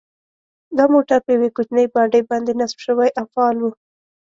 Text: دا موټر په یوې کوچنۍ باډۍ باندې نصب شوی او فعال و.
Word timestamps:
دا 0.77 0.85
موټر 0.93 1.19
په 1.25 1.29
یوې 1.35 1.49
کوچنۍ 1.55 1.85
باډۍ 1.93 2.21
باندې 2.29 2.51
نصب 2.59 2.79
شوی 2.85 3.09
او 3.19 3.25
فعال 3.33 3.57
و. 3.59 3.65